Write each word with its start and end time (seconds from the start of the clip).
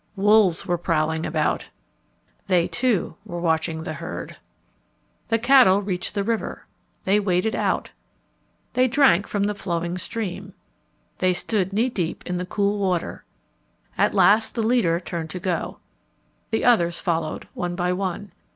Wolves 0.15 0.65
were 0.65 0.79
prowling 0.79 1.27
about. 1.27 1.67
They, 2.47 2.67
too, 2.67 3.17
were 3.23 3.39
watching 3.39 3.83
the 3.83 3.93
herd. 3.93 4.31
[Illustration: 4.31 5.25
"They 5.27 5.37
drank 5.37 5.43
from 5.77 5.83
the 5.83 5.83
flowing 5.83 5.83
stream"] 5.83 5.83
The 5.83 5.83
cattle 5.83 5.83
reached 5.83 6.15
the 6.15 6.23
river. 6.23 6.65
They 7.03 7.19
waded 7.19 7.55
out. 7.55 7.91
They 8.73 8.87
drank 8.87 9.27
from 9.27 9.43
the 9.43 9.53
flowing 9.53 9.97
stream. 9.99 10.53
They 11.19 11.33
stood 11.33 11.71
knee 11.71 11.89
deep 11.89 12.25
in 12.25 12.37
the 12.37 12.47
cool 12.47 12.79
water. 12.79 13.25
At 13.95 14.15
last 14.15 14.55
the 14.55 14.63
leader 14.63 14.99
turned 14.99 15.29
to 15.29 15.39
go. 15.39 15.77
The 16.49 16.65
others 16.65 16.99
followed 16.99 17.47
one 17.53 17.75
by 17.75 17.93
one. 17.93 18.31